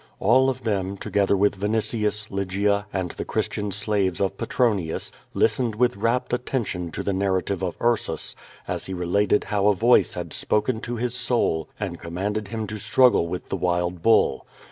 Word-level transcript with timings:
All 0.19 0.49
of 0.49 0.63
them, 0.63 0.97
together 0.97 1.37
with 1.37 1.59
Vinitius, 1.61 2.31
Lygia, 2.31 2.87
and 2.91 3.11
the 3.11 3.23
Christian 3.23 3.71
slaves 3.71 4.19
of 4.19 4.35
Petronius, 4.35 5.11
listened 5.35 5.75
with 5.75 5.95
rapt 5.95 6.33
attention 6.33 6.89
to 6.93 7.03
the 7.03 7.13
narrative 7.13 7.61
of 7.63 7.79
Ursus, 7.79 8.35
as 8.67 8.85
he 8.85 8.95
related 8.95 9.43
how 9.43 9.67
a 9.67 9.75
voice 9.75 10.15
had 10.15 10.33
spoken 10.33 10.79
to 10.81 10.95
his 10.95 11.13
soul 11.13 11.69
and 11.79 11.99
commanded 11.99 12.47
him 12.47 12.65
to 12.65 12.79
struggle 12.79 13.27
with 13.27 13.49
the 13.49 13.55
wild 13.57 14.01
bull. 14.01 14.47